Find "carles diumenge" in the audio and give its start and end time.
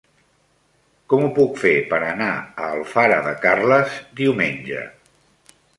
3.47-4.87